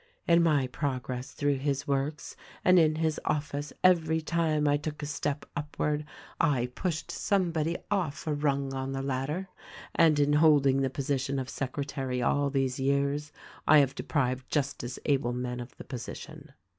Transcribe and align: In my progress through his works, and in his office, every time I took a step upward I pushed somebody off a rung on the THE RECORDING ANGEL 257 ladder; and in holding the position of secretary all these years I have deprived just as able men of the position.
In 0.27 0.41
my 0.41 0.65
progress 0.65 1.31
through 1.31 1.57
his 1.59 1.87
works, 1.87 2.35
and 2.65 2.79
in 2.79 2.95
his 2.95 3.19
office, 3.23 3.71
every 3.83 4.19
time 4.19 4.67
I 4.67 4.75
took 4.75 5.03
a 5.03 5.05
step 5.05 5.45
upward 5.55 6.05
I 6.39 6.71
pushed 6.73 7.11
somebody 7.11 7.77
off 7.91 8.25
a 8.25 8.33
rung 8.33 8.73
on 8.73 8.93
the 8.93 9.01
THE 9.03 9.07
RECORDING 9.09 9.47
ANGEL 9.99 10.25
257 10.25 10.33
ladder; 10.33 10.33
and 10.33 10.35
in 10.35 10.39
holding 10.41 10.81
the 10.81 10.89
position 10.89 11.37
of 11.37 11.49
secretary 11.49 12.19
all 12.19 12.49
these 12.49 12.79
years 12.79 13.31
I 13.67 13.77
have 13.77 13.93
deprived 13.93 14.49
just 14.49 14.83
as 14.83 14.97
able 15.05 15.33
men 15.33 15.59
of 15.59 15.77
the 15.77 15.83
position. 15.83 16.53